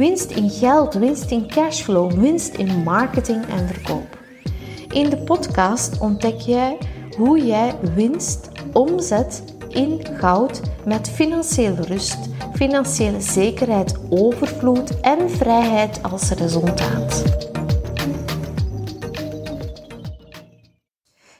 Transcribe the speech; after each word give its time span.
winst 0.00 0.30
in 0.30 0.50
geld, 0.50 0.94
winst 0.94 1.30
in 1.30 1.46
cashflow, 1.46 2.12
winst 2.12 2.54
in 2.54 2.82
marketing 2.82 3.48
en 3.48 3.68
verkoop. 3.68 4.18
In 4.88 5.10
de 5.10 5.16
podcast 5.16 5.98
ontdek 5.98 6.40
jij 6.40 6.78
hoe 7.16 7.46
jij 7.46 7.78
winst 7.94 8.48
omzet 8.72 9.42
in 9.68 10.06
goud 10.16 10.60
met 10.84 11.10
financiële 11.10 11.80
rust, 11.80 12.18
financiële 12.54 13.20
zekerheid, 13.20 13.98
overvloed 14.08 15.00
en 15.00 15.30
vrijheid 15.30 16.02
als 16.02 16.30
resultaat. 16.30 17.24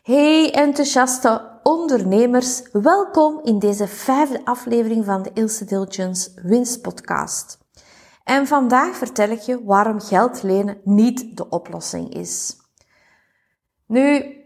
Hey 0.03 0.51
enthousiaste 0.51 1.61
ondernemers, 1.63 2.63
welkom 2.73 3.41
in 3.45 3.59
deze 3.59 3.87
vijfde 3.87 4.41
aflevering 4.45 5.05
van 5.05 5.23
de 5.23 5.31
Ilse 5.35 5.65
Diligence 5.65 6.31
Winstpodcast. 6.43 7.60
En 8.31 8.47
vandaag 8.47 8.97
vertel 8.97 9.29
ik 9.29 9.41
je 9.41 9.65
waarom 9.65 10.01
geld 10.01 10.43
lenen 10.43 10.81
niet 10.85 11.37
de 11.37 11.49
oplossing 11.49 12.15
is. 12.15 12.57
Nu, 13.87 14.37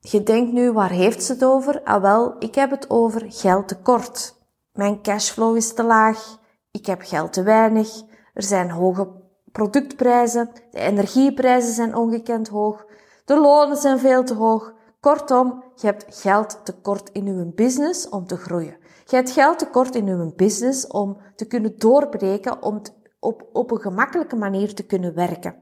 je 0.00 0.22
denkt 0.22 0.52
nu, 0.52 0.72
waar 0.72 0.90
heeft 0.90 1.22
ze 1.22 1.32
het 1.32 1.44
over? 1.44 1.82
Ah 1.82 2.02
wel, 2.02 2.36
ik 2.38 2.54
heb 2.54 2.70
het 2.70 2.90
over 2.90 3.32
geldtekort. 3.32 4.36
Mijn 4.72 5.02
cashflow 5.02 5.56
is 5.56 5.74
te 5.74 5.82
laag, 5.82 6.38
ik 6.70 6.86
heb 6.86 7.00
geld 7.02 7.32
te 7.32 7.42
weinig, 7.42 8.02
er 8.34 8.42
zijn 8.42 8.70
hoge 8.70 9.08
productprijzen, 9.52 10.50
de 10.70 10.78
energieprijzen 10.78 11.72
zijn 11.72 11.96
ongekend 11.96 12.48
hoog, 12.48 12.84
de 13.24 13.36
lonen 13.36 13.76
zijn 13.76 13.98
veel 13.98 14.24
te 14.24 14.34
hoog. 14.34 14.72
Kortom, 15.00 15.64
je 15.74 15.86
hebt 15.86 16.20
geld 16.20 16.60
tekort 16.64 17.10
in 17.12 17.24
je 17.24 17.52
business 17.54 18.08
om 18.08 18.26
te 18.26 18.36
groeien. 18.36 18.76
Je 19.04 19.16
hebt 19.16 19.30
geld 19.30 19.58
tekort 19.58 19.94
in 19.94 20.06
je 20.06 20.32
business 20.36 20.86
om 20.86 21.16
te 21.36 21.46
kunnen 21.46 21.78
doorbreken, 21.78 22.62
om 22.62 22.82
op, 23.20 23.48
op 23.52 23.70
een 23.70 23.80
gemakkelijke 23.80 24.36
manier 24.36 24.74
te 24.74 24.82
kunnen 24.82 25.14
werken. 25.14 25.54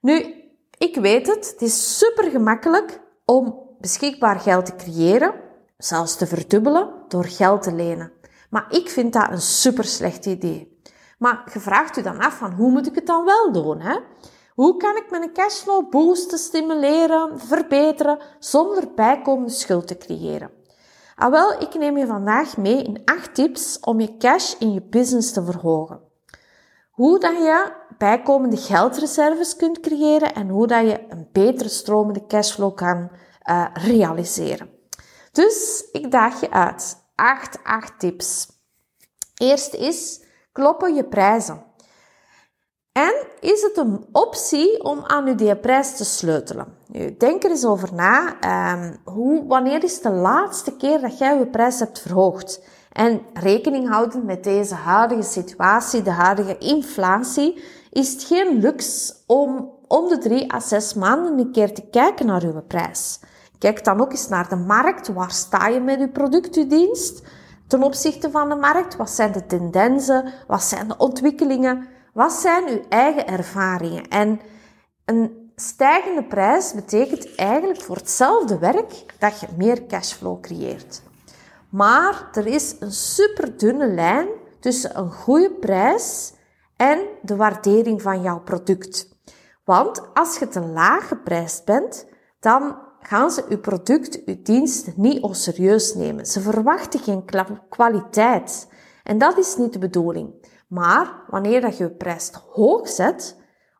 Nu, 0.00 0.34
ik 0.78 0.96
weet 0.96 1.26
het, 1.26 1.50
het 1.50 1.62
is 1.62 1.98
super 1.98 2.30
gemakkelijk 2.30 3.00
om 3.24 3.58
beschikbaar 3.80 4.40
geld 4.40 4.66
te 4.66 4.76
creëren, 4.76 5.34
zelfs 5.76 6.16
te 6.16 6.26
verdubbelen 6.26 6.90
door 7.08 7.24
geld 7.24 7.62
te 7.62 7.72
lenen. 7.72 8.12
Maar 8.50 8.66
ik 8.68 8.88
vind 8.88 9.12
dat 9.12 9.30
een 9.30 9.40
super 9.40 9.84
slecht 9.84 10.26
idee. 10.26 10.80
Maar 11.18 11.50
je 11.52 11.60
vraagt 11.60 11.96
u 11.96 12.02
dan 12.02 12.18
af 12.18 12.34
van 12.34 12.52
hoe 12.52 12.70
moet 12.70 12.86
ik 12.86 12.94
het 12.94 13.06
dan 13.06 13.24
wel 13.24 13.52
doen? 13.52 13.80
Hè? 13.80 13.98
Hoe 14.54 14.76
kan 14.76 14.96
ik 14.96 15.10
mijn 15.10 15.32
cashflow 15.32 15.90
boosten, 15.90 16.38
stimuleren, 16.38 17.40
verbeteren 17.40 18.18
zonder 18.38 18.94
bijkomende 18.94 19.52
schuld 19.52 19.86
te 19.86 19.96
creëren? 19.96 20.50
Ah 21.18 21.30
wel, 21.30 21.60
ik 21.60 21.74
neem 21.74 21.96
je 21.96 22.06
vandaag 22.06 22.56
mee 22.56 22.82
in 22.82 23.02
8 23.04 23.34
tips 23.34 23.80
om 23.80 24.00
je 24.00 24.16
cash 24.16 24.54
in 24.58 24.72
je 24.72 24.82
business 24.82 25.32
te 25.32 25.44
verhogen. 25.44 26.00
Hoe 26.90 27.18
dat 27.20 27.36
je 27.36 27.72
bijkomende 27.98 28.56
geldreserves 28.56 29.56
kunt 29.56 29.80
creëren 29.80 30.34
en 30.34 30.48
hoe 30.48 30.66
dat 30.66 30.86
je 30.86 31.04
een 31.08 31.28
betere 31.32 31.68
stromende 31.68 32.26
cashflow 32.26 32.74
kan 32.74 33.10
uh, 33.50 33.66
realiseren. 33.72 34.70
Dus 35.32 35.88
ik 35.92 36.10
daag 36.10 36.40
je 36.40 36.50
uit. 36.50 37.04
8, 37.14 37.58
8 37.64 37.98
tips. 37.98 38.48
Eerst 39.34 39.74
is 39.74 40.24
kloppen 40.52 40.94
je 40.94 41.04
prijzen. 41.04 41.65
En 42.96 43.14
is 43.40 43.62
het 43.62 43.76
een 43.76 44.04
optie 44.12 44.84
om 44.84 45.04
aan 45.06 45.26
uw 45.26 45.54
prijs 45.54 45.96
te 45.96 46.04
sleutelen? 46.04 46.66
Nu, 46.86 47.16
denk 47.16 47.44
er 47.44 47.50
eens 47.50 47.64
over 47.64 47.94
na. 47.94 48.36
Um, 48.72 48.96
hoe, 49.04 49.46
wanneer 49.46 49.84
is 49.84 50.00
de 50.00 50.10
laatste 50.10 50.76
keer 50.76 51.00
dat 51.00 51.18
jij 51.18 51.38
je 51.38 51.46
prijs 51.46 51.78
hebt 51.78 52.00
verhoogd? 52.00 52.62
En 52.92 53.20
rekening 53.34 53.88
houden 53.88 54.24
met 54.24 54.44
deze 54.44 54.74
huidige 54.74 55.22
situatie, 55.22 56.02
de 56.02 56.10
huidige 56.10 56.58
inflatie, 56.58 57.62
is 57.90 58.12
het 58.12 58.22
geen 58.22 58.58
luxe 58.58 59.14
om 59.26 59.74
om 59.88 60.08
de 60.08 60.18
drie 60.18 60.52
à 60.52 60.60
zes 60.60 60.94
maanden 60.94 61.38
een 61.38 61.52
keer 61.52 61.74
te 61.74 61.88
kijken 61.90 62.26
naar 62.26 62.42
uw 62.42 62.62
prijs. 62.68 63.20
Kijk 63.58 63.84
dan 63.84 64.00
ook 64.00 64.10
eens 64.10 64.28
naar 64.28 64.48
de 64.48 64.56
markt. 64.56 65.08
Waar 65.08 65.30
sta 65.30 65.68
je 65.68 65.80
met 65.80 66.00
uw 66.00 66.10
product, 66.10 66.56
uw 66.56 66.66
dienst? 66.66 67.22
Ten 67.66 67.82
opzichte 67.82 68.30
van 68.30 68.48
de 68.48 68.56
markt, 68.56 68.96
wat 68.96 69.10
zijn 69.10 69.32
de 69.32 69.46
tendensen? 69.46 70.32
Wat 70.46 70.62
zijn 70.62 70.88
de 70.88 70.96
ontwikkelingen? 70.96 71.95
Wat 72.16 72.32
zijn 72.32 72.68
uw 72.68 72.82
eigen 72.88 73.26
ervaringen? 73.26 74.08
En 74.08 74.40
een 75.04 75.50
stijgende 75.56 76.24
prijs 76.24 76.74
betekent 76.74 77.34
eigenlijk 77.34 77.80
voor 77.80 77.96
hetzelfde 77.96 78.58
werk 78.58 79.04
dat 79.18 79.40
je 79.40 79.46
meer 79.56 79.86
cashflow 79.86 80.40
creëert. 80.40 81.02
Maar 81.70 82.28
er 82.32 82.46
is 82.46 82.76
een 82.80 82.92
super 82.92 83.58
dunne 83.58 83.86
lijn 83.86 84.28
tussen 84.60 84.98
een 84.98 85.10
goede 85.10 85.50
prijs 85.50 86.32
en 86.76 86.98
de 87.22 87.36
waardering 87.36 88.02
van 88.02 88.22
jouw 88.22 88.40
product. 88.40 89.08
Want 89.64 90.14
als 90.14 90.38
je 90.38 90.48
te 90.48 90.60
laag 90.60 91.08
geprijsd 91.08 91.64
bent, 91.64 92.06
dan 92.40 92.78
gaan 93.00 93.30
ze 93.30 93.44
uw 93.48 93.60
product, 93.60 94.24
uw 94.24 94.42
dienst 94.42 94.96
niet 94.96 95.26
serieus 95.30 95.94
nemen. 95.94 96.26
Ze 96.26 96.40
verwachten 96.40 97.00
geen 97.00 97.24
kwaliteit. 97.68 98.68
En 99.02 99.18
dat 99.18 99.38
is 99.38 99.56
niet 99.56 99.72
de 99.72 99.78
bedoeling. 99.78 100.54
Maar 100.66 101.24
wanneer 101.28 101.60
dat 101.60 101.76
je 101.76 101.84
je 101.84 101.90
prijs 101.90 102.30
hoog 102.52 102.88
zet, 102.88 103.36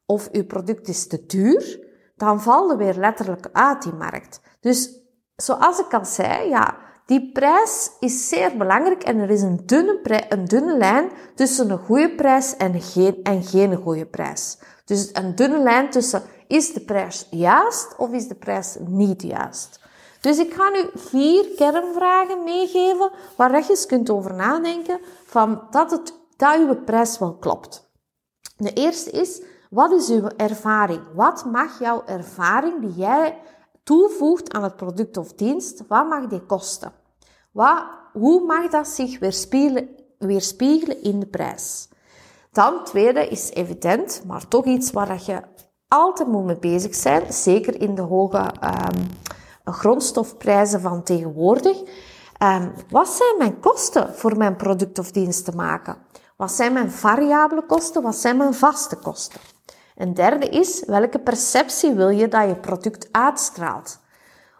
of 0.06 0.28
je 0.32 0.46
product 0.46 0.88
is 0.88 1.06
te 1.06 1.26
duur, 1.26 1.80
dan 2.16 2.42
val 2.42 2.70
je 2.70 2.76
weer 2.76 2.94
letterlijk 2.94 3.48
uit 3.52 3.82
die 3.82 3.92
markt. 3.92 4.40
Dus 4.60 5.00
zoals 5.36 5.78
ik 5.78 5.94
al 5.94 6.04
zei, 6.04 6.48
ja, 6.48 6.76
die 7.06 7.32
prijs 7.32 7.90
is 8.00 8.28
zeer 8.28 8.56
belangrijk 8.56 9.02
en 9.02 9.18
er 9.18 9.30
is 9.30 9.42
een 9.42 9.62
dunne, 9.66 10.24
een 10.28 10.44
dunne 10.44 10.76
lijn 10.76 11.10
tussen 11.34 11.70
een 11.70 11.78
goede 11.78 12.14
prijs 12.14 12.56
en 12.56 12.80
geen, 12.80 13.22
en 13.22 13.42
geen 13.42 13.76
goede 13.76 14.06
prijs. 14.06 14.58
Dus 14.84 15.10
een 15.12 15.34
dunne 15.34 15.58
lijn 15.58 15.90
tussen 15.90 16.22
is 16.46 16.72
de 16.72 16.80
prijs 16.80 17.26
juist 17.30 17.96
of 17.96 18.12
is 18.12 18.28
de 18.28 18.34
prijs 18.34 18.76
niet 18.80 19.22
juist. 19.22 19.80
Dus 20.20 20.38
ik 20.38 20.54
ga 20.54 20.68
nu 20.68 20.84
vier 20.94 21.46
kernvragen 21.56 22.44
meegeven 22.44 23.10
waar 23.36 23.50
je 23.50 23.68
eens 23.68 23.86
kunt 23.86 24.10
over 24.10 24.34
nadenken 24.34 25.00
van 25.26 25.66
dat 25.70 25.90
het 25.90 26.14
dat 26.36 26.58
uw 26.58 26.74
prijs 26.84 27.18
wel 27.18 27.36
klopt. 27.36 27.90
De 28.56 28.72
eerste 28.72 29.10
is, 29.10 29.42
wat 29.70 29.92
is 29.92 30.08
uw 30.08 30.28
ervaring? 30.36 31.02
Wat 31.14 31.44
mag 31.44 31.78
jouw 31.78 32.02
ervaring 32.06 32.80
die 32.80 32.94
jij 32.94 33.38
toevoegt 33.82 34.52
aan 34.52 34.62
het 34.62 34.76
product 34.76 35.16
of 35.16 35.32
dienst, 35.32 35.82
wat 35.88 36.08
mag 36.08 36.26
die 36.26 36.46
kosten? 36.46 36.92
Wat, 37.52 37.84
hoe 38.12 38.46
mag 38.46 38.70
dat 38.70 38.88
zich 38.88 39.18
weerspiegelen, 39.18 39.88
weerspiegelen 40.18 41.02
in 41.02 41.20
de 41.20 41.26
prijs? 41.26 41.88
Dan, 42.52 42.84
tweede 42.84 43.28
is 43.28 43.50
evident, 43.50 44.22
maar 44.26 44.48
toch 44.48 44.64
iets 44.64 44.90
waar 44.90 45.20
je 45.26 45.42
altijd 45.88 46.28
moet 46.28 46.44
mee 46.44 46.58
bezig 46.58 46.94
zijn, 46.94 47.32
zeker 47.32 47.80
in 47.80 47.94
de 47.94 48.02
hoge 48.02 48.52
um, 48.64 49.06
grondstofprijzen 49.64 50.80
van 50.80 51.02
tegenwoordig. 51.02 51.78
Um, 52.42 52.72
wat 52.90 53.08
zijn 53.08 53.34
mijn 53.38 53.60
kosten 53.60 54.14
voor 54.14 54.36
mijn 54.36 54.56
product 54.56 54.98
of 54.98 55.10
dienst 55.10 55.44
te 55.44 55.52
maken? 55.52 55.96
Wat 56.36 56.52
zijn 56.52 56.72
mijn 56.72 56.90
variabele 56.90 57.66
kosten? 57.66 58.02
Wat 58.02 58.16
zijn 58.16 58.36
mijn 58.36 58.54
vaste 58.54 58.96
kosten? 58.96 59.40
Een 59.96 60.14
derde 60.14 60.48
is, 60.48 60.84
welke 60.84 61.18
perceptie 61.18 61.94
wil 61.94 62.08
je 62.08 62.28
dat 62.28 62.48
je 62.48 62.56
product 62.56 63.08
uitstraalt? 63.12 64.00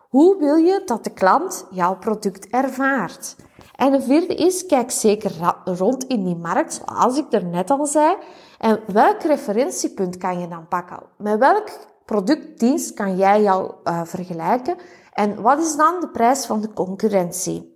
Hoe 0.08 0.38
wil 0.38 0.56
je 0.56 0.82
dat 0.84 1.05
de 1.05 1.11
klant 1.11 1.67
jouw 1.70 1.96
product 1.96 2.49
ervaart? 2.49 3.37
En 3.75 3.93
een 3.93 4.02
vierde 4.02 4.34
is, 4.34 4.67
kijk 4.67 4.90
zeker 4.90 5.32
rond 5.64 6.05
in 6.05 6.25
die 6.25 6.37
markt, 6.37 6.73
zoals 6.84 7.19
ik 7.19 7.32
er 7.32 7.44
net 7.44 7.70
al 7.70 7.87
zei. 7.87 8.17
En 8.58 8.81
welk 8.87 9.23
referentiepunt 9.23 10.17
kan 10.17 10.40
je 10.40 10.49
dan 10.49 10.69
pakken? 10.69 11.02
Met 11.19 11.38
welk 11.38 11.69
productdienst 12.05 12.94
kan 12.94 13.17
jij 13.17 13.43
jou 13.43 13.73
uh, 13.84 14.00
vergelijken? 14.05 14.76
En 15.12 15.43
wat 15.43 15.58
is 15.58 15.76
dan 15.76 16.00
de 16.00 16.08
prijs 16.08 16.46
van 16.46 16.61
de 16.61 16.73
concurrentie? 16.73 17.75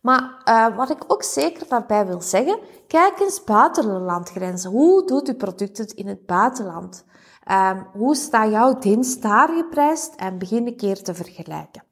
Maar 0.00 0.42
uh, 0.44 0.76
wat 0.76 0.90
ik 0.90 1.04
ook 1.06 1.22
zeker 1.22 1.68
daarbij 1.68 2.06
wil 2.06 2.20
zeggen, 2.20 2.58
kijk 2.86 3.20
eens 3.20 3.44
buiten. 3.44 4.64
Hoe 4.64 5.06
doet 5.06 5.28
uw 5.28 5.36
product 5.36 5.78
het 5.78 5.92
in 5.92 6.08
het 6.08 6.26
buitenland? 6.26 7.04
Um, 7.50 7.86
hoe 7.92 8.14
staat 8.14 8.50
jouw 8.50 8.78
dienst 8.78 9.22
daar 9.22 9.48
geprijsd? 9.48 10.14
En 10.14 10.38
begin 10.38 10.66
een 10.66 10.76
keer 10.76 11.02
te 11.02 11.14
vergelijken. 11.14 11.82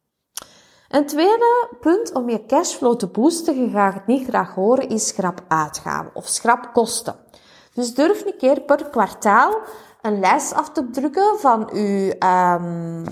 Een 0.89 1.07
tweede 1.07 1.77
punt 1.81 2.13
om 2.13 2.29
je 2.31 2.47
cashflow 2.47 2.97
te 2.97 3.07
boosten, 3.07 3.61
je 3.61 3.71
gaat 3.71 3.95
het 3.95 4.07
niet 4.07 4.29
graag 4.29 4.55
horen, 4.55 4.89
is 4.89 5.07
schrap 5.07 5.45
uitgaven 5.49 6.11
of 6.15 6.27
schrap 6.27 6.71
kosten. 6.73 7.17
Dus 7.75 7.95
durf 7.95 8.25
een 8.25 8.37
keer 8.37 8.61
per 8.61 8.89
kwartaal 8.91 9.59
een 10.03 10.21
lijst 10.21 10.55
af 10.55 10.71
te 10.71 10.91
drukken 10.91 11.39
van 11.39 11.71
uw 11.73 12.13
um, 12.29 13.05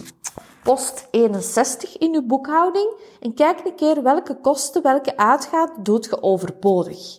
post 0.66 1.06
61 1.10 1.98
in 1.98 2.14
uw 2.14 2.26
boekhouding 2.26 2.94
en 3.20 3.34
kijk 3.34 3.64
een 3.64 3.74
keer 3.74 4.02
welke 4.02 4.40
kosten, 4.40 4.82
welke 4.82 5.16
uitgaat, 5.16 5.84
doet 5.84 6.04
je 6.04 6.22
overbodig. 6.22 7.18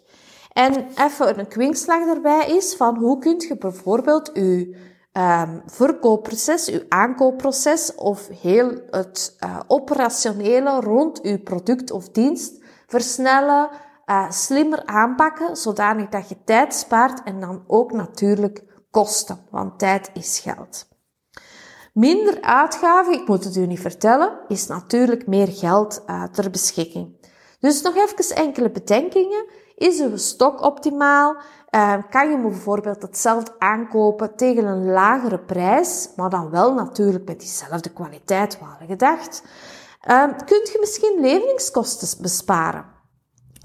En 0.53 0.87
even 0.95 1.39
een 1.39 1.47
kwinkslag 1.47 2.07
erbij 2.07 2.47
is 2.47 2.75
van 2.75 2.97
hoe 2.97 3.19
kunt 3.19 3.43
je 3.43 3.57
bijvoorbeeld 3.57 4.31
uw 4.33 4.73
um, 5.13 5.61
verkoopproces, 5.65 6.69
uw 6.69 6.81
aankoopproces 6.89 7.95
of 7.95 8.27
heel 8.41 8.71
het 8.89 9.37
uh, 9.39 9.59
operationele 9.67 10.79
rond 10.79 11.21
uw 11.21 11.39
product 11.39 11.91
of 11.91 12.09
dienst 12.09 12.63
versnellen, 12.87 13.69
uh, 14.05 14.31
slimmer 14.31 14.85
aanpakken, 14.85 15.55
zodanig 15.55 16.09
dat 16.09 16.29
je 16.29 16.43
tijd 16.43 16.73
spaart 16.73 17.23
en 17.23 17.39
dan 17.39 17.63
ook 17.67 17.91
natuurlijk 17.91 18.63
kosten, 18.91 19.39
want 19.51 19.79
tijd 19.79 20.09
is 20.13 20.39
geld. 20.39 20.96
Minder 21.97 22.41
uitgaven, 22.41 23.13
ik 23.13 23.27
moet 23.27 23.43
het 23.43 23.55
u 23.55 23.65
niet 23.65 23.79
vertellen, 23.79 24.39
is 24.47 24.67
natuurlijk 24.67 25.27
meer 25.27 25.47
geld 25.47 26.03
uh, 26.07 26.23
ter 26.23 26.49
beschikking. 26.49 27.29
Dus 27.59 27.81
nog 27.81 27.95
even 27.95 28.35
enkele 28.35 28.71
bedenkingen. 28.71 29.45
Is 29.75 30.01
uw 30.01 30.17
stok 30.17 30.61
optimaal? 30.61 31.35
Uh, 31.71 31.93
kan 32.09 32.29
je 32.31 32.41
bijvoorbeeld 32.41 33.01
hetzelfde 33.01 33.51
aankopen 33.59 34.35
tegen 34.35 34.65
een 34.65 34.91
lagere 34.91 35.39
prijs, 35.39 36.09
maar 36.15 36.29
dan 36.29 36.49
wel 36.49 36.73
natuurlijk 36.73 37.25
met 37.25 37.39
diezelfde 37.39 37.89
kwaliteit, 37.89 38.59
waar 38.59 38.87
gedacht. 38.87 39.43
Uh, 40.09 40.23
kunt 40.23 40.69
je 40.69 40.77
misschien 40.79 41.17
leveringskosten 41.21 42.21
besparen? 42.21 42.96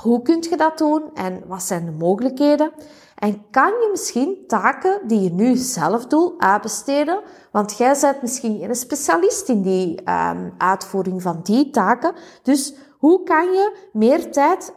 Hoe 0.02 0.22
kunt 0.22 0.44
je 0.44 0.56
dat 0.56 0.78
doen 0.78 1.10
en 1.14 1.42
wat 1.46 1.62
zijn 1.62 1.84
de 1.84 1.90
mogelijkheden? 1.90 2.72
En 3.14 3.50
kan 3.50 3.68
je 3.68 3.88
misschien 3.90 4.44
taken 4.46 5.00
die 5.06 5.20
je 5.20 5.30
nu 5.30 5.56
zelf 5.56 6.06
doet 6.06 6.34
uitbesteden? 6.38 7.20
Want 7.52 7.76
jij 7.76 7.96
bent 8.00 8.22
misschien 8.22 8.58
geen 8.58 8.74
specialist 8.74 9.48
in 9.48 9.62
die 9.62 10.10
um, 10.10 10.54
uitvoering 10.58 11.22
van 11.22 11.40
die 11.42 11.70
taken. 11.70 12.14
Dus 12.42 12.74
hoe 12.98 13.22
kan 13.22 13.44
je 13.44 13.88
meer 13.92 14.32
tijd 14.32 14.74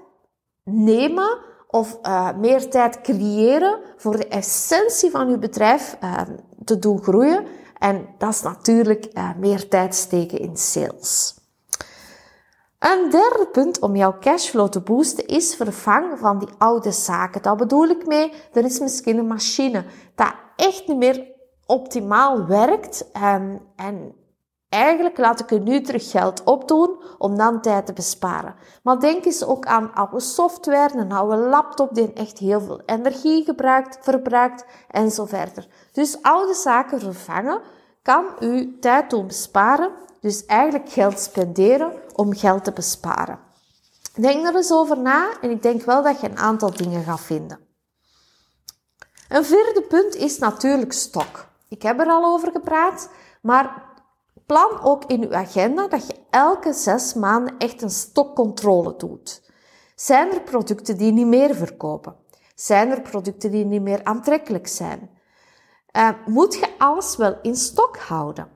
nemen 0.64 1.38
of 1.68 2.00
uh, 2.04 2.38
meer 2.38 2.70
tijd 2.70 3.02
creëren 3.02 3.80
voor 3.98 4.18
de 4.18 4.28
essentie 4.28 5.12
van 5.12 5.30
je 5.30 5.38
bedrijf 5.38 5.98
uh, 6.04 6.22
te 6.64 6.80
doen 6.80 7.04
groeien? 7.04 7.46
En 7.78 8.08
dat 8.18 8.34
is 8.34 8.42
natuurlijk 8.42 9.10
uh, 9.14 9.30
meer 9.38 9.68
tijd 9.68 9.96
steken 9.96 10.40
in 10.40 10.58
sales. 10.58 11.36
Een 12.80 13.10
derde 13.10 13.48
punt 13.52 13.80
om 13.80 13.96
jouw 13.96 14.18
cashflow 14.20 14.70
te 14.70 14.82
boosten 14.82 15.26
is 15.26 15.56
vervang 15.56 16.20
van 16.20 16.40
die 16.40 16.50
oude 16.58 16.92
zaken. 16.92 17.42
Dat 17.42 17.58
bedoel 17.58 17.88
ik 17.88 18.06
mee, 18.06 18.34
er 18.54 18.66
is 18.66 18.80
misschien 18.80 19.18
een 19.18 19.28
machine 19.28 19.86
dat 20.16 20.34
echt 20.56 20.88
niet 20.88 20.98
meer 20.98 21.34
optimaal 21.66 22.46
werkt. 22.46 23.10
Um, 23.24 23.62
en 23.76 24.16
eigenlijk 24.70 25.18
laat 25.18 25.40
ik 25.40 25.52
er 25.52 25.60
nu 25.60 25.82
terug 25.82 26.12
geld 26.12 26.44
opdoen 26.44 27.04
om 27.18 27.38
dan 27.38 27.62
tijd 27.62 27.86
te 27.86 27.94
besparen. 27.94 28.56
Maar 28.84 29.00
denk 29.00 29.26
eens 29.26 29.46
ook 29.46 29.66
aan 29.66 29.94
oude 29.94 30.20
software, 30.20 30.98
een 30.98 31.12
oude 31.12 31.38
laptop 31.38 31.94
die 31.94 32.14
echt 32.14 32.38
heel 32.38 32.62
veel 32.62 32.82
energie 32.86 33.44
gebruikt, 33.44 33.98
verbruikt 34.02 34.66
en 34.88 35.12
zo 35.12 35.26
verder. 35.26 35.68
Dus 35.92 36.22
oude 36.22 36.54
zaken 36.54 37.00
vervangen 37.00 37.62
kan 38.02 38.26
u 38.40 38.80
tijd 38.80 39.10
doen 39.10 39.28
besparen. 39.28 39.92
Dus 40.26 40.46
eigenlijk 40.46 40.90
geld 40.90 41.20
spenderen 41.20 41.94
om 42.14 42.36
geld 42.36 42.64
te 42.64 42.72
besparen. 42.72 43.40
Denk 44.16 44.48
er 44.48 44.56
eens 44.56 44.72
over 44.72 45.00
na 45.00 45.40
en 45.42 45.50
ik 45.50 45.62
denk 45.62 45.82
wel 45.82 46.04
dat 46.04 46.22
je 46.22 46.30
een 46.30 46.38
aantal 46.38 46.72
dingen 46.72 47.04
gaat 47.04 47.22
vinden. 47.22 47.60
Een 49.30 49.46
vierde 49.46 49.82
punt 49.82 50.16
is 50.16 50.38
natuurlijk 50.38 50.94
stok. 50.94 51.48
Ik 51.70 51.82
heb 51.82 52.00
er 52.00 52.08
al 52.08 52.26
over 52.26 52.52
gepraat, 52.52 53.10
maar 53.42 53.84
plan 54.46 54.82
ook 54.82 55.06
in 55.06 55.24
uw 55.24 55.36
agenda 55.36 55.88
dat 55.88 56.08
je 56.08 56.16
elke 56.30 56.74
zes 56.74 57.14
maanden 57.14 57.58
echt 57.58 57.82
een 57.82 57.90
stokcontrole 57.90 58.96
doet. 58.96 59.52
Zijn 59.96 60.32
er 60.32 60.42
producten 60.42 60.98
die 60.98 61.12
niet 61.12 61.28
meer 61.28 61.56
verkopen? 61.56 62.16
Zijn 62.56 62.92
er 62.92 63.02
producten 63.02 63.52
die 63.52 63.66
niet 63.66 63.82
meer 63.82 64.04
aantrekkelijk 64.04 64.68
zijn? 64.68 65.10
Uh, 65.92 66.10
moet 66.26 66.56
je 66.56 66.78
alles 66.78 67.16
wel 67.16 67.38
in 67.42 67.56
stok 67.56 67.98
houden? 67.98 68.55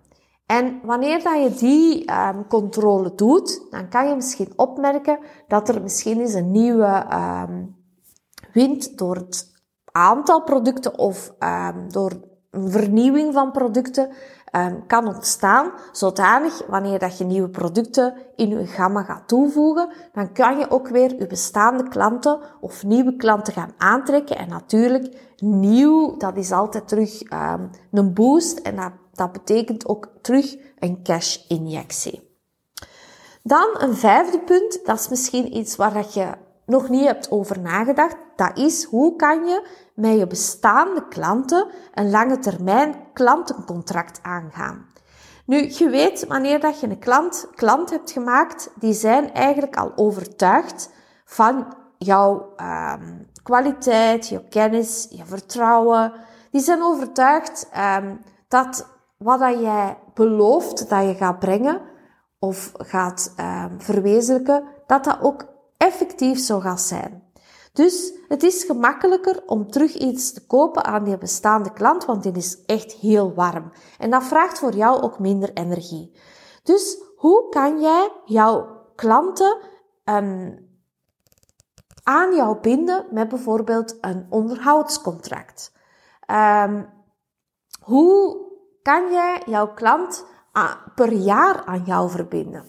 En 0.50 0.80
wanneer 0.84 1.24
dat 1.24 1.44
je 1.44 1.60
die 1.60 2.12
um, 2.14 2.48
controle 2.48 3.16
doet, 3.16 3.62
dan 3.70 3.90
kan 3.90 4.10
je 4.10 4.16
misschien 4.16 4.54
opmerken 4.56 5.20
dat 5.48 5.70
er 5.70 5.82
misschien 5.82 6.20
eens 6.20 6.34
een 6.34 6.52
nieuwe 6.52 7.06
um, 7.14 7.76
wind 8.54 8.98
door 8.98 9.16
het 9.16 9.52
aantal 9.92 10.44
producten 10.44 10.98
of 10.98 11.34
um, 11.40 11.92
door 11.92 12.12
een 12.52 12.72
vernieuwing 12.72 13.34
van 13.34 13.52
producten 13.52 14.10
kan 14.88 15.08
ontstaan, 15.08 15.72
zodanig 15.92 16.68
wanneer 16.68 17.00
dat 17.00 17.18
je 17.18 17.24
nieuwe 17.24 17.50
producten 17.50 18.14
in 18.36 18.50
je 18.50 18.66
gamma 18.66 19.04
gaat 19.04 19.28
toevoegen, 19.28 19.90
dan 20.14 20.34
kan 20.34 20.58
je 20.58 20.72
ook 20.72 20.88
weer 20.88 21.16
je 21.20 21.28
bestaande 21.28 21.88
klanten 21.88 22.40
of 22.60 22.84
nieuwe 22.84 23.16
klanten 23.16 23.54
gaan 23.54 23.74
aantrekken. 23.78 24.38
En 24.38 24.50
natuurlijk, 24.50 25.34
nieuw, 25.38 26.18
dat 26.18 26.38
is 26.38 26.52
altijd 26.52 26.88
terug 26.88 27.22
een 27.92 28.14
boost 28.14 28.60
en 28.60 28.76
dat 28.76 28.92
dat 29.20 29.32
betekent 29.32 29.88
ook 29.88 30.08
terug 30.22 30.56
een 30.80 31.04
cash-injectie. 31.04 32.38
Dan 33.44 33.68
een 33.78 33.96
vijfde 33.96 34.40
punt, 34.40 34.80
dat 34.86 35.00
is 35.00 35.10
misschien 35.10 35.58
iets 35.58 35.76
waar 35.76 36.06
je 36.14 36.32
nog 36.66 36.90
niet 36.90 37.06
hebt 37.06 37.32
over 37.32 37.60
nagedacht. 37.60 38.16
Dat 38.36 38.58
is, 38.58 38.84
hoe 38.84 39.16
kan 39.16 39.46
je 39.46 39.68
met 39.94 40.18
je 40.18 40.28
bestaande 40.28 41.08
klanten 41.08 41.68
een 41.94 42.10
lange 42.10 42.40
termijn 42.40 42.96
klantencontract 43.14 44.20
aangaan? 44.22 44.86
Nu, 45.46 45.72
je 45.78 45.90
weet 45.90 46.28
wanneer 46.28 46.60
dat 46.60 46.80
je 46.80 46.88
een 46.88 47.00
klant, 47.00 47.48
klant 47.56 47.90
hebt 47.90 48.12
gemaakt, 48.12 48.70
die 48.76 48.94
zijn 48.94 49.34
eigenlijk 49.34 49.78
al 49.78 49.92
overtuigd 49.96 50.90
van 51.26 51.74
jouw 51.98 52.54
um, 52.58 53.28
kwaliteit, 53.44 54.28
je 54.28 54.48
kennis, 54.48 55.08
je 55.10 55.26
vertrouwen. 55.26 56.14
Die 56.52 56.62
zijn 56.62 56.84
overtuigd 56.84 57.70
um, 57.98 58.22
dat 58.48 58.99
wat 59.20 59.40
dat 59.40 59.60
jij 59.60 59.98
belooft 60.14 60.90
dat 60.90 61.04
je 61.04 61.16
gaat 61.16 61.40
brengen 61.40 61.82
of 62.40 62.72
gaat 62.74 63.34
um, 63.40 63.82
verwezenlijken, 63.82 64.64
dat 64.88 65.04
dat 65.04 65.18
ook 65.22 65.46
effectief 65.78 66.40
zo 66.40 66.60
gaat 66.60 66.82
zijn. 66.82 67.24
Dus 67.74 68.14
het 68.28 68.44
is 68.44 68.64
gemakkelijker 68.64 69.44
om 69.46 69.72
terug 69.72 69.94
iets 69.94 70.34
te 70.34 70.46
kopen 70.46 70.84
aan 70.84 71.04
die 71.04 71.18
bestaande 71.18 71.74
klant, 71.74 72.06
want 72.06 72.24
die 72.24 72.32
is 72.32 72.64
echt 72.66 72.92
heel 72.92 73.34
warm. 73.34 73.72
En 73.98 74.10
dat 74.10 74.24
vraagt 74.24 74.60
voor 74.60 74.74
jou 74.74 75.02
ook 75.02 75.20
minder 75.20 75.54
energie. 75.54 76.20
Dus 76.64 76.98
hoe 77.16 77.50
kan 77.50 77.82
jij 77.82 78.12
jouw 78.26 78.86
klanten 78.96 79.58
um, 80.04 80.68
aan 82.04 82.36
jou 82.36 82.60
binden 82.60 83.06
met 83.12 83.30
bijvoorbeeld 83.30 83.98
een 84.02 84.26
onderhoudscontract? 84.30 85.72
Um, 86.28 86.90
hoe 87.80 88.49
kan 88.82 89.12
jij 89.12 89.42
jouw 89.46 89.74
klant 89.74 90.26
per 90.96 91.14
jaar 91.14 91.64
aan 91.66 91.84
jou 91.86 92.10
verbinden. 92.10 92.64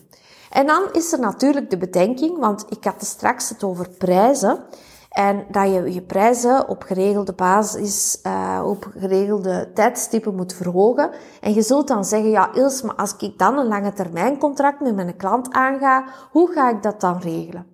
En 0.51 0.67
dan 0.67 0.83
is 0.93 1.13
er 1.13 1.21
natuurlijk 1.21 1.71
de 1.71 1.79
bedenking, 1.79 2.39
want 2.39 2.65
ik 2.69 2.85
had 2.85 3.01
er 3.01 3.07
straks 3.07 3.49
het 3.49 3.65
over 3.65 3.89
prijzen. 3.89 4.65
En 5.11 5.47
dat 5.51 5.73
je 5.73 5.93
je 5.93 6.03
prijzen 6.03 6.69
op 6.69 6.83
geregelde 6.83 7.33
basis, 7.33 8.21
uh, 8.27 8.63
op 8.65 8.91
geregelde 8.99 9.71
tijdstippen 9.75 10.35
moet 10.35 10.53
verhogen. 10.53 11.11
En 11.41 11.55
je 11.55 11.63
zult 11.63 11.89
dan 11.89 12.05
zeggen, 12.05 12.31
ja 12.31 12.53
Ilse, 12.53 12.87
maar 12.87 12.95
als 12.95 13.17
ik 13.19 13.39
dan 13.39 13.59
een 13.59 13.67
lange 13.67 13.93
termijn 13.93 14.39
contract 14.39 14.81
met 14.81 14.95
mijn 14.95 15.17
klant 15.17 15.53
aanga, 15.53 16.05
hoe 16.31 16.53
ga 16.53 16.71
ik 16.71 16.83
dat 16.83 17.01
dan 17.01 17.19
regelen? 17.19 17.67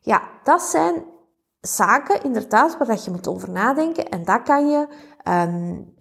Ja, 0.00 0.22
dat 0.44 0.62
zijn 0.62 1.04
zaken 1.60 2.22
inderdaad 2.22 2.78
waar 2.78 2.98
je 3.04 3.10
moet 3.10 3.28
over 3.28 3.50
nadenken. 3.50 4.08
En 4.08 4.24
dat 4.24 4.42
kan 4.42 4.68
je 4.68 4.86
um, 5.28 5.91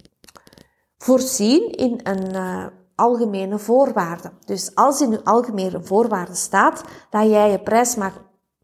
voorzien 1.02 1.72
in 1.72 2.00
een 2.04 2.36
uh, 2.36 2.66
algemene 2.96 3.60
voorwaarde. 3.60 4.32
Dus 4.46 4.76
als 4.76 5.02
in 5.02 5.12
uw 5.12 5.24
algemene 5.24 5.84
voorwaarde 5.84 6.36
staat 6.36 6.84
dat 7.10 7.30
jij 7.30 7.52
je 7.52 7.60
prijs 7.60 7.96
mag 7.96 8.14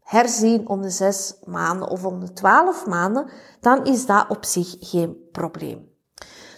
herzien 0.02 0.68
om 0.68 0.82
de 0.82 0.90
zes 0.90 1.34
maanden 1.44 1.88
of 1.88 2.04
om 2.04 2.20
de 2.20 2.32
twaalf 2.32 2.86
maanden, 2.86 3.30
dan 3.60 3.84
is 3.84 4.06
dat 4.06 4.26
op 4.28 4.44
zich 4.44 4.76
geen 4.80 5.16
probleem. 5.32 5.88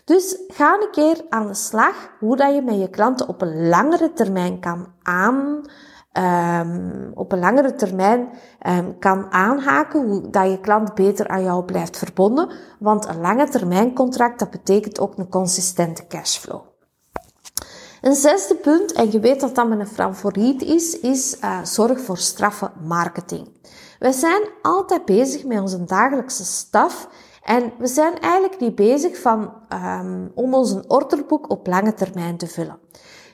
Dus 0.05 0.39
ga 0.49 0.75
een 0.75 0.91
keer 0.91 1.25
aan 1.29 1.47
de 1.47 1.55
slag 1.55 2.11
hoe 2.19 2.37
dat 2.37 2.55
je 2.55 2.63
met 2.63 2.81
je 2.81 2.91
klanten 2.91 3.29
op 3.29 3.43
een 3.43 3.69
langere 3.69 4.13
termijn 4.13 4.61
kan 4.61 4.93
aan, 5.03 5.61
um, 6.12 7.11
op 7.14 7.33
een 7.33 7.38
langere 7.38 7.75
termijn 7.75 8.29
um, 8.67 8.99
kan 8.99 9.33
aanhaken, 9.33 10.07
hoe 10.07 10.31
dat 10.31 10.50
je 10.50 10.61
klant 10.61 10.95
beter 10.95 11.29
aan 11.29 11.43
jou 11.43 11.64
blijft 11.64 11.99
verbonden. 11.99 12.50
Want 12.79 13.09
een 13.09 13.21
lange 13.21 13.49
termijn 13.49 13.95
contract, 13.95 14.38
dat 14.38 14.50
betekent 14.50 15.00
ook 15.00 15.19
een 15.19 15.29
consistente 15.29 16.07
cashflow. 16.07 16.61
Een 18.00 18.14
zesde 18.14 18.55
punt, 18.55 18.93
en 18.93 19.12
je 19.12 19.21
weet 19.21 19.40
dat 19.40 19.55
dat 19.55 19.69
mijn 19.69 19.87
favoriet 19.87 20.62
is, 20.62 21.00
is 21.00 21.38
uh, 21.45 21.64
zorg 21.64 22.00
voor 22.00 22.19
straffe 22.19 22.71
marketing. 22.83 23.49
Wij 23.99 24.12
zijn 24.12 24.43
altijd 24.62 25.05
bezig 25.05 25.45
met 25.45 25.61
onze 25.61 25.85
dagelijkse 25.85 26.45
staf 26.45 27.09
En 27.50 27.73
we 27.79 27.87
zijn 27.87 28.21
eigenlijk 28.21 28.61
niet 28.61 28.75
bezig 28.75 29.21
van, 29.21 29.52
um, 29.73 30.33
om 30.35 30.55
ons 30.55 30.76
orderboek 30.87 31.50
op 31.50 31.67
lange 31.67 31.95
termijn 31.95 32.37
te 32.37 32.47
vullen. 32.47 32.79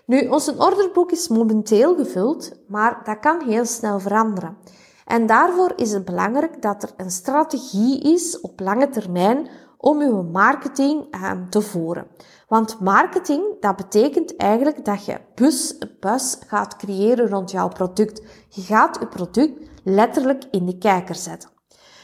Nu, 0.06 0.28
ons 0.28 0.54
orderboek 0.56 1.12
is 1.12 1.28
momenteel 1.28 1.96
gevuld, 1.96 2.52
maar 2.68 3.00
dat 3.04 3.18
kan 3.18 3.42
heel 3.42 3.64
snel 3.64 4.00
veranderen. 4.00 4.56
En 5.04 5.26
daarvoor 5.26 5.72
is 5.76 5.92
het 5.92 6.04
belangrijk 6.04 6.62
dat 6.62 6.82
er 6.82 6.90
een 6.96 7.10
strategie 7.10 8.00
is 8.00 8.40
op 8.40 8.60
lange 8.60 8.88
termijn 8.88 9.48
om 9.78 10.00
uw 10.00 10.22
marketing 10.22 11.24
um, 11.24 11.50
te 11.50 11.60
voeren. 11.60 12.06
Want 12.48 12.80
marketing, 12.80 13.60
dat 13.60 13.76
betekent 13.76 14.36
eigenlijk 14.36 14.84
dat 14.84 15.04
je 15.04 15.20
bus, 15.34 15.78
bus 16.00 16.38
gaat 16.46 16.76
creëren 16.76 17.28
rond 17.28 17.50
jouw 17.50 17.68
product. 17.68 18.22
Je 18.48 18.62
gaat 18.62 18.98
je 19.00 19.06
product 19.06 19.70
letterlijk 19.84 20.44
in 20.50 20.66
de 20.66 20.78
kijker 20.78 21.14
zetten. 21.14 21.50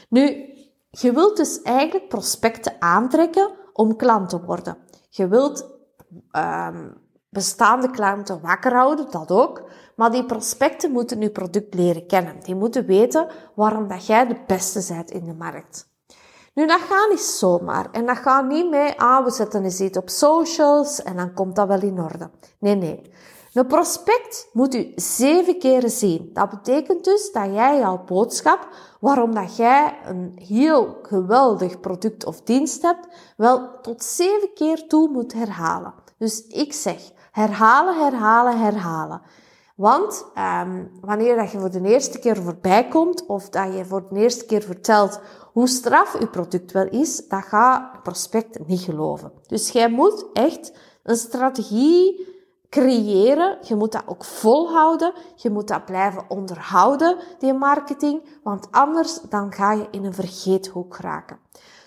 Nu, 0.09 0.53
je 0.89 1.11
wilt 1.11 1.37
dus 1.37 1.61
eigenlijk 1.61 2.07
prospecten 2.07 2.75
aantrekken 2.79 3.51
om 3.73 3.95
klant 3.95 4.29
te 4.29 4.41
worden. 4.41 4.77
Je 5.09 5.27
wilt 5.27 5.69
um, 6.31 7.02
bestaande 7.33 7.89
klanten 7.89 8.41
wakker 8.41 8.73
houden, 8.73 9.11
dat 9.11 9.31
ook. 9.31 9.63
Maar 9.95 10.11
die 10.11 10.25
prospecten 10.25 10.91
moeten 10.91 11.21
je 11.21 11.29
product 11.29 11.73
leren 11.73 12.07
kennen. 12.07 12.39
Die 12.43 12.55
moeten 12.55 12.85
weten 12.85 13.27
waarom 13.55 13.87
dat 13.87 14.05
jij 14.05 14.27
de 14.27 14.37
beste 14.47 14.93
bent 14.93 15.11
in 15.11 15.25
de 15.25 15.33
markt. 15.33 15.91
Nu, 16.53 16.67
dat 16.67 16.79
gaat 16.79 17.09
niet 17.09 17.19
zomaar. 17.19 17.91
En 17.91 18.05
dat 18.05 18.17
gaat 18.17 18.47
niet 18.47 18.69
mee, 18.69 18.99
ah, 18.99 19.23
we 19.23 19.31
zetten 19.31 19.63
eens 19.63 19.79
iets 19.79 19.97
op 19.97 20.09
socials 20.09 21.03
en 21.03 21.15
dan 21.15 21.33
komt 21.33 21.55
dat 21.55 21.67
wel 21.67 21.81
in 21.81 21.99
orde. 21.99 22.29
Nee, 22.59 22.75
nee. 22.75 23.11
Een 23.53 23.67
prospect 23.67 24.49
moet 24.53 24.75
u 24.75 24.91
zeven 24.95 25.59
keren 25.59 25.89
zien. 25.89 26.29
Dat 26.33 26.49
betekent 26.49 27.03
dus 27.03 27.31
dat 27.31 27.45
jij 27.53 27.77
jouw 27.77 28.03
boodschap, 28.05 28.67
waarom 28.99 29.33
dat 29.33 29.55
jij 29.55 29.97
een 30.05 30.31
heel 30.35 30.97
geweldig 31.01 31.79
product 31.79 32.25
of 32.25 32.41
dienst 32.41 32.81
hebt, 32.81 33.07
wel 33.37 33.81
tot 33.81 34.03
zeven 34.03 34.53
keer 34.53 34.87
toe 34.87 35.09
moet 35.09 35.33
herhalen. 35.33 35.93
Dus 36.17 36.47
ik 36.47 36.73
zeg, 36.73 37.11
herhalen, 37.33 37.99
herhalen, 37.99 38.59
herhalen. 38.59 39.21
Want 39.75 40.25
um, 40.37 40.91
wanneer 41.01 41.35
dat 41.35 41.51
je 41.51 41.59
voor 41.59 41.71
de 41.71 41.81
eerste 41.81 42.19
keer 42.19 42.35
voorbij 42.35 42.87
komt, 42.87 43.25
of 43.25 43.49
dat 43.49 43.73
je 43.73 43.85
voor 43.85 44.07
de 44.09 44.19
eerste 44.19 44.45
keer 44.45 44.61
vertelt 44.61 45.19
hoe 45.53 45.67
straf 45.67 46.19
je 46.19 46.27
product 46.27 46.71
wel 46.71 46.87
is, 46.87 47.27
dat 47.27 47.43
gaat 47.43 48.03
prospect 48.03 48.67
niet 48.67 48.81
geloven. 48.81 49.31
Dus 49.47 49.69
jij 49.69 49.89
moet 49.89 50.25
echt 50.33 50.73
een 51.03 51.15
strategie 51.15 52.27
creëren. 52.69 53.57
Je 53.61 53.75
moet 53.75 53.91
dat 53.91 54.03
ook 54.05 54.25
volhouden. 54.25 55.13
Je 55.35 55.49
moet 55.49 55.67
dat 55.67 55.85
blijven 55.85 56.25
onderhouden, 56.27 57.17
die 57.39 57.53
marketing. 57.53 58.23
Want 58.43 58.67
anders 58.71 59.21
dan 59.29 59.53
ga 59.53 59.71
je 59.71 59.87
in 59.91 60.05
een 60.05 60.13
vergeethoek 60.13 60.97
raken. 60.97 61.39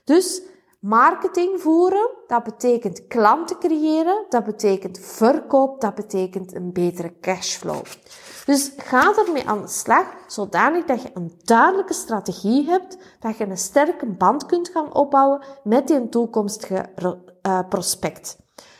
Dus 0.05 0.43
marketing 0.87 1.61
voeren, 1.61 2.11
dat 2.27 2.45
betekent 2.45 3.07
klanten 3.07 3.59
creëren. 3.59 4.25
Dat 4.29 4.45
betekent 4.45 4.99
verkoop. 4.99 5.81
Dat 5.81 5.95
betekent 5.95 6.55
een 6.55 6.73
betere 6.73 7.13
cashflow. 7.21 7.83
Dus 8.45 8.73
ga 8.77 9.15
ermee 9.27 9.49
aan 9.49 9.61
de 9.61 9.69
slag, 9.69 10.07
zodanig 10.27 10.85
dat 10.85 11.03
je 11.03 11.11
een 11.15 11.33
duidelijke 11.45 11.93
strategie 11.93 12.67
hebt, 12.67 12.99
dat 13.21 13.37
je 13.37 13.47
een 13.47 13.59
sterke 13.59 14.07
band 14.07 14.47
kunt 14.47 14.69
gaan 14.69 14.95
opbouwen 14.95 15.43
met 15.65 15.89
die 15.89 16.09
toekomstige 16.09 16.89
uh, 17.43 17.59
prospect. 17.69 18.37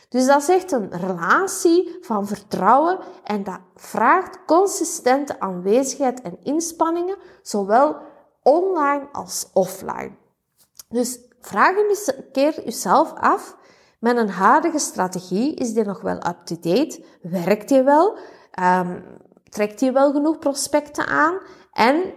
Dus 0.09 0.25
dat 0.25 0.41
is 0.41 0.49
echt 0.49 0.71
een 0.71 0.89
relatie 0.91 1.97
van 2.01 2.27
vertrouwen 2.27 2.99
en 3.23 3.43
dat 3.43 3.59
vraagt 3.75 4.39
consistente 4.45 5.39
aanwezigheid 5.39 6.21
en 6.21 6.37
inspanningen, 6.43 7.17
zowel 7.41 7.95
online 8.43 9.07
als 9.11 9.49
offline. 9.53 10.11
Dus 10.89 11.19
vraag 11.39 11.75
je 11.75 11.87
eens 11.89 12.07
een 12.07 12.31
keer 12.31 12.63
jezelf 12.63 13.13
af, 13.13 13.57
met 13.99 14.17
een 14.17 14.29
huidige 14.29 14.79
strategie, 14.79 15.53
is 15.53 15.73
die 15.73 15.83
nog 15.83 16.01
wel 16.01 16.15
up-to-date? 16.15 17.03
Werkt 17.21 17.69
die 17.69 17.83
wel? 17.83 18.17
Um, 18.61 19.03
trekt 19.49 19.79
die 19.79 19.91
wel 19.91 20.11
genoeg 20.11 20.39
prospecten 20.39 21.07
aan? 21.07 21.39
En 21.71 22.13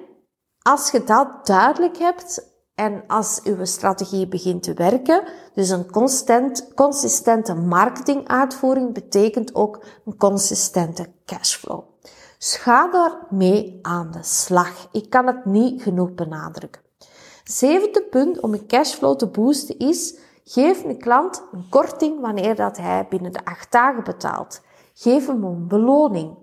als 0.62 0.90
je 0.90 1.04
dat 1.04 1.46
duidelijk 1.46 1.98
hebt 1.98 2.48
en 2.74 3.04
als 3.06 3.40
uw 3.44 3.64
strategie 3.64 4.28
begint 4.28 4.62
te 4.62 4.74
werken, 4.74 5.22
dus 5.54 5.68
een 5.68 5.90
constant, 5.90 6.74
consistente 6.74 7.54
marketinguitvoering 7.54 8.94
betekent 8.94 9.54
ook 9.54 9.84
een 10.04 10.16
consistente 10.16 11.12
cashflow. 11.24 11.82
Dus 12.38 12.56
ga 12.56 12.90
daarmee 12.90 13.78
aan 13.82 14.10
de 14.10 14.22
slag. 14.22 14.88
Ik 14.92 15.10
kan 15.10 15.26
het 15.26 15.44
niet 15.44 15.82
genoeg 15.82 16.14
benadrukken. 16.14 16.82
Zevende 17.50 18.02
punt 18.02 18.40
om 18.40 18.54
je 18.54 18.66
cashflow 18.66 19.16
te 19.16 19.26
boosten 19.26 19.78
is, 19.78 20.14
geef 20.44 20.84
een 20.84 20.98
klant 20.98 21.42
een 21.52 21.66
korting 21.70 22.20
wanneer 22.20 22.54
dat 22.54 22.76
hij 22.76 23.06
binnen 23.08 23.32
de 23.32 23.44
acht 23.44 23.72
dagen 23.72 24.04
betaalt. 24.04 24.60
Geef 24.94 25.26
hem 25.26 25.44
een 25.44 25.68
beloning. 25.68 26.34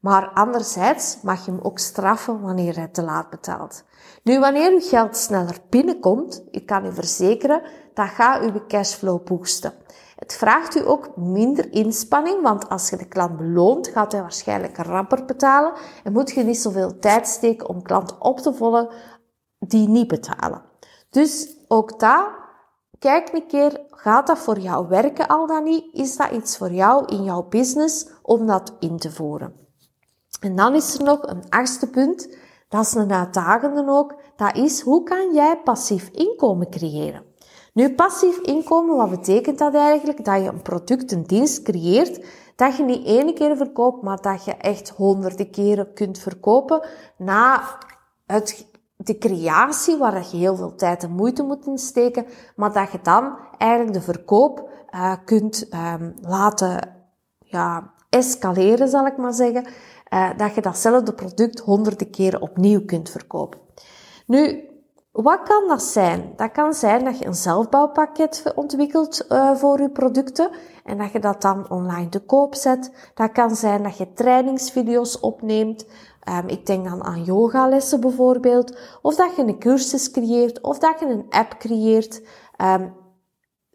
Maar 0.00 0.30
anderzijds 0.34 1.18
mag 1.22 1.44
je 1.44 1.50
hem 1.50 1.60
ook 1.62 1.78
straffen 1.78 2.40
wanneer 2.40 2.76
hij 2.76 2.88
te 2.88 3.02
laat 3.02 3.30
betaalt. 3.30 3.84
Nu, 4.22 4.40
wanneer 4.40 4.72
uw 4.72 4.80
geld 4.80 5.16
sneller 5.16 5.56
binnenkomt, 5.68 6.42
ik 6.50 6.66
kan 6.66 6.86
u 6.86 6.92
verzekeren, 6.92 7.62
dat 7.94 8.08
gaat 8.08 8.42
uw 8.42 8.66
cashflow 8.68 9.24
boosten. 9.24 9.72
Het 10.16 10.34
vraagt 10.34 10.76
u 10.76 10.88
ook 10.88 11.16
minder 11.16 11.72
inspanning, 11.72 12.42
want 12.42 12.68
als 12.68 12.90
je 12.90 12.96
de 12.96 13.08
klant 13.08 13.36
beloont, 13.36 13.88
gaat 13.88 14.12
hij 14.12 14.20
waarschijnlijk 14.20 14.76
rapper 14.76 15.24
betalen 15.24 15.72
en 16.04 16.12
moet 16.12 16.30
je 16.30 16.42
niet 16.42 16.60
zoveel 16.60 16.98
tijd 16.98 17.28
steken 17.28 17.68
om 17.68 17.82
klanten 17.82 18.20
op 18.20 18.38
te 18.38 18.54
volgen 18.54 18.88
die 19.60 19.88
niet 19.88 20.08
betalen. 20.08 20.62
Dus 21.10 21.56
ook 21.68 22.00
daar, 22.00 22.28
kijk 22.98 23.32
een 23.32 23.46
keer, 23.46 23.80
gaat 23.90 24.26
dat 24.26 24.38
voor 24.38 24.58
jou 24.58 24.88
werken 24.88 25.28
al 25.28 25.46
dan 25.46 25.64
niet? 25.64 25.84
Is 25.92 26.16
dat 26.16 26.30
iets 26.30 26.56
voor 26.56 26.72
jou 26.72 27.04
in 27.06 27.22
jouw 27.22 27.42
business 27.48 28.06
om 28.22 28.46
dat 28.46 28.72
in 28.78 28.96
te 28.96 29.10
voeren? 29.10 29.54
En 30.40 30.56
dan 30.56 30.74
is 30.74 30.94
er 30.94 31.04
nog 31.04 31.22
een 31.22 31.48
achtste 31.48 31.90
punt, 31.90 32.36
dat 32.68 32.84
is 32.84 32.94
een 32.94 33.12
uitdagende 33.12 33.84
ook, 33.86 34.14
dat 34.36 34.56
is 34.56 34.80
hoe 34.80 35.02
kan 35.02 35.34
jij 35.34 35.60
passief 35.64 36.08
inkomen 36.08 36.70
creëren? 36.70 37.24
Nu, 37.72 37.94
passief 37.94 38.38
inkomen, 38.38 38.96
wat 38.96 39.10
betekent 39.10 39.58
dat 39.58 39.74
eigenlijk? 39.74 40.24
Dat 40.24 40.42
je 40.42 40.48
een 40.48 40.62
product, 40.62 41.12
een 41.12 41.22
dienst 41.22 41.62
creëert, 41.62 42.24
dat 42.56 42.76
je 42.76 42.82
niet 42.82 43.06
één 43.06 43.34
keer 43.34 43.56
verkoopt, 43.56 44.02
maar 44.02 44.20
dat 44.20 44.44
je 44.44 44.54
echt 44.54 44.88
honderden 44.88 45.50
keren 45.50 45.94
kunt 45.94 46.18
verkopen 46.18 46.88
na 47.16 47.62
het, 48.26 48.66
de 49.04 49.18
creatie, 49.18 49.96
waar 49.96 50.26
je 50.30 50.36
heel 50.36 50.56
veel 50.56 50.74
tijd 50.74 51.02
en 51.02 51.10
moeite 51.10 51.42
moet 51.42 51.66
insteken, 51.66 52.26
maar 52.56 52.72
dat 52.72 52.92
je 52.92 52.98
dan 53.02 53.36
eigenlijk 53.58 53.92
de 53.92 54.02
verkoop 54.02 54.68
uh, 54.90 55.12
kunt 55.24 55.68
um, 55.74 56.14
laten 56.20 56.96
ja, 57.38 57.92
escaleren, 58.08 58.88
zal 58.88 59.06
ik 59.06 59.16
maar 59.16 59.32
zeggen 59.32 59.66
uh, 60.12 60.30
dat 60.36 60.54
je 60.54 60.60
datzelfde 60.60 61.12
product 61.12 61.60
honderden 61.60 62.10
keren 62.10 62.42
opnieuw 62.42 62.84
kunt 62.84 63.10
verkopen. 63.10 63.60
Nu, 64.26 64.68
wat 65.12 65.42
kan 65.42 65.68
dat 65.68 65.82
zijn? 65.82 66.32
Dat 66.36 66.50
kan 66.52 66.74
zijn 66.74 67.04
dat 67.04 67.18
je 67.18 67.26
een 67.26 67.34
zelfbouwpakket 67.34 68.52
ontwikkelt 68.54 69.26
uh, 69.28 69.54
voor 69.54 69.80
je 69.80 69.90
producten 69.90 70.50
en 70.84 70.98
dat 70.98 71.12
je 71.12 71.18
dat 71.18 71.42
dan 71.42 71.70
online 71.70 72.08
te 72.08 72.20
koop 72.20 72.54
zet. 72.54 73.10
Dat 73.14 73.32
kan 73.32 73.56
zijn 73.56 73.82
dat 73.82 73.96
je 73.96 74.12
trainingsvideo's 74.12 75.20
opneemt. 75.20 75.86
Um, 76.30 76.48
ik 76.48 76.66
denk 76.66 76.84
dan 76.84 77.04
aan 77.04 77.24
yogalessen 77.24 78.00
bijvoorbeeld. 78.00 78.78
Of 79.02 79.14
dat 79.14 79.36
je 79.36 79.42
een 79.42 79.58
cursus 79.58 80.10
creëert. 80.10 80.60
Of 80.60 80.78
dat 80.78 81.00
je 81.00 81.06
een 81.06 81.26
app 81.28 81.54
creëert. 81.58 82.22
Um, 82.64 82.94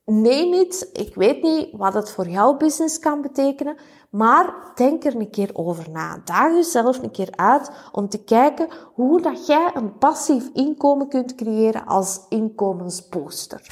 neem 0.06 0.54
iets. 0.54 0.92
Ik 0.92 1.16
weet 1.16 1.42
niet 1.42 1.70
wat 1.72 1.94
het 1.94 2.12
voor 2.12 2.28
jouw 2.28 2.58
business 2.58 3.00
kan 3.00 3.22
betekenen. 3.22 3.78
Maar 4.10 4.72
denk 4.76 5.04
er 5.04 5.16
een 5.16 5.30
keer 5.30 5.50
over 5.54 5.92
na. 5.92 6.22
Daag 6.26 6.52
jezelf 6.52 7.04
een 7.04 7.12
keer 7.12 7.32
uit 7.32 7.72
om 7.92 8.10
te 8.10 8.24
kijken 8.24 8.68
hoe 8.94 9.22
dat 9.22 9.48
jij 9.48 9.72
een 9.74 9.98
passief 9.98 10.50
inkomen 10.54 11.08
kunt 11.08 11.36
creëren 11.36 11.86
als 11.86 12.26
inkomensbooster. 12.30 13.68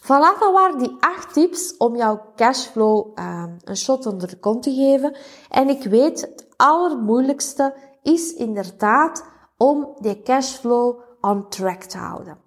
Voilà, 0.00 0.38
dat 0.38 0.52
waren 0.52 0.78
die 0.78 0.96
acht 1.00 1.32
tips 1.32 1.76
om 1.76 1.96
jouw 1.96 2.22
cashflow 2.36 3.18
uh, 3.18 3.44
een 3.64 3.76
shot 3.76 4.06
onder 4.06 4.28
de 4.28 4.38
kont 4.38 4.62
te 4.62 4.74
geven. 4.74 5.16
En 5.48 5.68
ik 5.68 5.82
weet, 5.82 6.20
het 6.20 6.46
allermoeilijkste 6.56 7.74
is 8.02 8.34
inderdaad 8.34 9.24
om 9.56 9.88
die 9.98 10.22
cashflow 10.22 11.00
on 11.20 11.48
track 11.48 11.82
te 11.82 11.98
houden. 11.98 12.38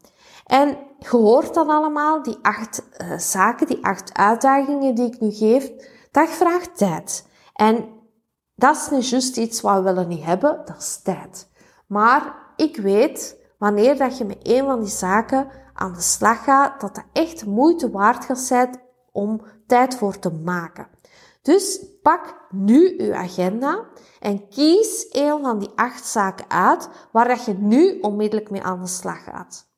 En 0.45 0.77
je 0.99 1.07
hoort 1.09 1.53
dan 1.53 1.69
allemaal, 1.69 2.23
die 2.23 2.37
acht 2.41 2.83
uh, 3.01 3.17
zaken, 3.17 3.67
die 3.67 3.85
acht 3.85 4.17
uitdagingen 4.17 4.95
die 4.95 5.05
ik 5.05 5.19
nu 5.19 5.31
geef, 5.31 5.71
dat 6.11 6.29
vraagt 6.29 6.77
tijd. 6.77 7.27
En 7.53 7.85
dat 8.55 8.75
is 8.75 8.89
niet 8.89 9.09
juist 9.09 9.37
iets 9.37 9.61
wat 9.61 9.75
we 9.75 9.81
willen 9.81 10.07
niet 10.07 10.23
hebben, 10.23 10.61
dat 10.65 10.77
is 10.77 11.01
tijd. 11.03 11.49
Maar 11.87 12.35
ik 12.55 12.77
weet, 12.77 13.37
wanneer 13.57 13.97
dat 13.97 14.17
je 14.17 14.25
met 14.25 14.39
een 14.43 14.65
van 14.65 14.79
die 14.79 14.89
zaken 14.89 15.47
aan 15.73 15.93
de 15.93 16.01
slag 16.01 16.43
gaat, 16.43 16.81
dat 16.81 16.95
dat 16.95 17.05
echt 17.13 17.45
moeite 17.45 17.91
waard 17.91 18.25
gaat 18.25 18.39
zijn 18.39 18.79
om 19.11 19.41
tijd 19.67 19.95
voor 19.95 20.19
te 20.19 20.31
maken. 20.31 20.87
Dus 21.41 21.85
pak 22.01 22.35
nu 22.49 22.95
uw 22.97 23.13
agenda 23.13 23.85
en 24.19 24.47
kies 24.49 25.07
een 25.11 25.41
van 25.41 25.59
die 25.59 25.69
acht 25.75 26.05
zaken 26.05 26.45
uit 26.49 26.89
waar 27.11 27.27
dat 27.27 27.45
je 27.45 27.53
nu 27.53 27.99
onmiddellijk 27.99 28.49
mee 28.49 28.63
aan 28.63 28.81
de 28.81 28.87
slag 28.87 29.23
gaat. 29.23 29.71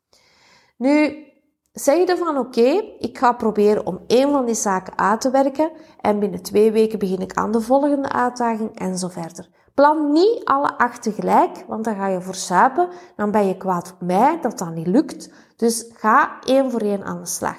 Nu, 0.77 1.25
zeg 1.73 2.07
je 2.07 2.17
van 2.17 2.37
oké, 2.37 2.81
ik 2.99 3.17
ga 3.17 3.31
proberen 3.31 3.85
om 3.85 4.03
één 4.07 4.31
van 4.31 4.45
die 4.45 4.55
zaken 4.55 4.97
uit 4.97 5.21
te 5.21 5.31
werken 5.31 5.71
en 6.01 6.19
binnen 6.19 6.41
twee 6.41 6.71
weken 6.71 6.99
begin 6.99 7.19
ik 7.19 7.33
aan 7.33 7.51
de 7.51 7.61
volgende 7.61 8.11
uitdaging 8.11 8.79
en 8.79 8.97
zo 8.97 9.07
verder. 9.07 9.49
Plan 9.73 10.11
niet 10.11 10.45
alle 10.45 10.77
acht 10.77 11.01
tegelijk, 11.01 11.63
want 11.67 11.83
dan 11.83 11.95
ga 11.95 12.07
je 12.07 12.21
versuipen. 12.21 12.89
Dan 13.15 13.31
ben 13.31 13.47
je 13.47 13.57
kwaad 13.57 13.91
op 13.93 14.07
mij 14.07 14.39
dat 14.41 14.57
dat 14.57 14.73
niet 14.73 14.87
lukt. 14.87 15.33
Dus 15.55 15.85
ga 15.93 16.39
één 16.43 16.71
voor 16.71 16.81
één 16.81 17.03
aan 17.03 17.19
de 17.19 17.25
slag. 17.27 17.57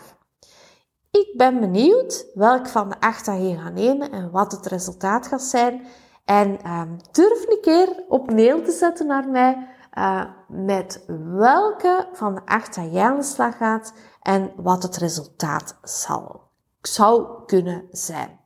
Ik 1.10 1.34
ben 1.36 1.60
benieuwd 1.60 2.26
welk 2.34 2.66
van 2.66 2.88
de 2.88 3.00
acht 3.00 3.24
dat 3.24 3.36
je 3.36 3.58
gaat 3.58 3.74
nemen 3.74 4.10
en 4.10 4.30
wat 4.30 4.52
het 4.52 4.66
resultaat 4.66 5.26
gaat 5.26 5.42
zijn. 5.42 5.86
En 6.24 6.70
um, 6.70 6.96
durf 7.12 7.46
een 7.48 7.60
keer 7.60 8.04
op 8.08 8.30
mail 8.30 8.62
te 8.62 8.70
zetten 8.72 9.06
naar 9.06 9.28
mij 9.28 9.68
uh, 9.98 10.24
met 10.48 11.04
welke 11.36 12.08
van 12.12 12.34
de 12.34 12.40
acht 12.44 12.74
dat 12.74 12.92
jij 12.92 13.02
aan 13.02 13.16
de 13.16 13.22
slag 13.22 13.56
gaat 13.56 13.92
en 14.22 14.52
wat 14.56 14.82
het 14.82 14.96
resultaat 14.96 15.78
zal, 15.82 16.42
zou 16.80 17.44
kunnen 17.46 17.84
zijn. 17.90 18.40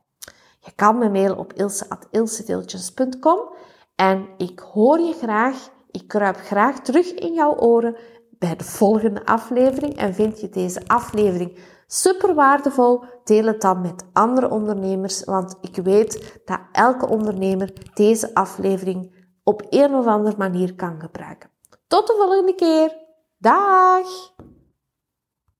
Je 0.59 0.71
kan 0.75 0.97
me 0.97 1.09
mailen 1.09 1.37
op 1.37 1.53
ilse.ilsedeeltjes.com 1.53 3.39
en 3.95 4.29
ik 4.37 4.59
hoor 4.59 4.99
je 4.99 5.13
graag. 5.13 5.69
Ik 5.91 6.07
kruip 6.07 6.37
graag 6.37 6.79
terug 6.79 7.13
in 7.13 7.33
jouw 7.33 7.55
oren 7.55 7.95
bij 8.41 8.55
de 8.55 8.63
volgende 8.63 9.25
aflevering. 9.25 9.97
En 9.97 10.13
vind 10.13 10.39
je 10.39 10.49
deze 10.49 10.81
aflevering 10.87 11.57
super 11.87 12.33
waardevol? 12.33 13.03
Deel 13.23 13.45
het 13.45 13.61
dan 13.61 13.81
met 13.81 14.05
andere 14.13 14.49
ondernemers, 14.49 15.23
want 15.23 15.57
ik 15.61 15.75
weet 15.75 16.41
dat 16.45 16.59
elke 16.71 17.07
ondernemer 17.07 17.73
deze 17.93 18.33
aflevering 18.33 19.15
op 19.43 19.65
een 19.69 19.95
of 19.95 20.05
andere 20.05 20.37
manier 20.37 20.75
kan 20.75 20.99
gebruiken. 20.99 21.49
Tot 21.87 22.07
de 22.07 22.13
volgende 22.17 22.55
keer. 22.55 22.97
Dag! 23.37 24.07